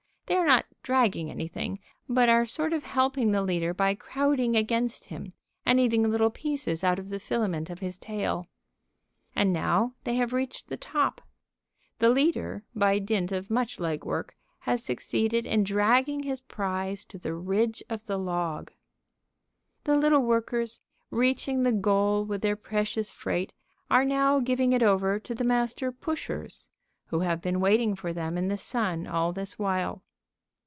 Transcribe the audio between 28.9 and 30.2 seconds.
all this while.